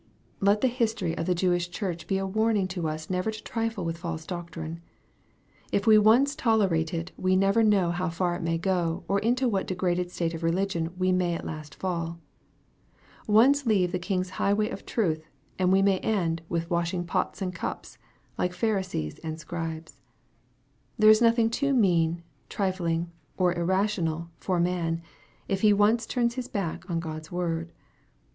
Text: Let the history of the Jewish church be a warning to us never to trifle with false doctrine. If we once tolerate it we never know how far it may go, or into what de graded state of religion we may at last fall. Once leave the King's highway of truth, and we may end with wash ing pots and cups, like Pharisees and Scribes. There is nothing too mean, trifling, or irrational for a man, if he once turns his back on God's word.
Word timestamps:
Let 0.39 0.61
the 0.61 0.67
history 0.67 1.15
of 1.15 1.27
the 1.27 1.35
Jewish 1.35 1.69
church 1.69 2.07
be 2.07 2.17
a 2.17 2.25
warning 2.25 2.67
to 2.69 2.87
us 2.87 3.07
never 3.07 3.29
to 3.29 3.43
trifle 3.43 3.85
with 3.85 3.99
false 3.99 4.25
doctrine. 4.25 4.81
If 5.71 5.85
we 5.85 5.99
once 5.99 6.35
tolerate 6.35 6.91
it 6.91 7.11
we 7.17 7.35
never 7.35 7.61
know 7.61 7.91
how 7.91 8.09
far 8.09 8.35
it 8.35 8.41
may 8.41 8.57
go, 8.57 9.03
or 9.07 9.19
into 9.19 9.47
what 9.47 9.67
de 9.67 9.75
graded 9.75 10.09
state 10.09 10.33
of 10.33 10.41
religion 10.41 10.91
we 10.97 11.11
may 11.11 11.35
at 11.35 11.45
last 11.45 11.75
fall. 11.75 12.17
Once 13.27 13.67
leave 13.67 13.91
the 13.91 13.99
King's 13.99 14.31
highway 14.41 14.69
of 14.71 14.87
truth, 14.87 15.23
and 15.59 15.71
we 15.71 15.83
may 15.83 15.99
end 15.99 16.41
with 16.49 16.71
wash 16.71 16.95
ing 16.95 17.03
pots 17.05 17.39
and 17.39 17.53
cups, 17.53 17.99
like 18.39 18.53
Pharisees 18.53 19.19
and 19.19 19.39
Scribes. 19.39 20.01
There 20.97 21.11
is 21.11 21.21
nothing 21.21 21.51
too 21.51 21.75
mean, 21.75 22.23
trifling, 22.49 23.11
or 23.37 23.53
irrational 23.53 24.31
for 24.39 24.57
a 24.57 24.61
man, 24.61 25.03
if 25.47 25.61
he 25.61 25.71
once 25.73 26.07
turns 26.07 26.33
his 26.33 26.47
back 26.47 26.89
on 26.89 26.99
God's 26.99 27.31
word. 27.31 27.71